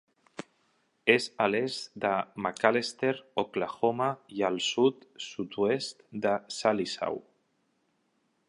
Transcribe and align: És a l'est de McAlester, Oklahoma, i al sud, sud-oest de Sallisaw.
És 1.15 1.25
a 1.43 1.45
l'est 1.55 1.91
de 2.05 2.13
McAlester, 2.45 3.13
Oklahoma, 3.43 4.09
i 4.39 4.43
al 4.51 4.59
sud, 4.71 5.07
sud-oest 5.29 6.05
de 6.25 6.37
Sallisaw. 6.61 7.25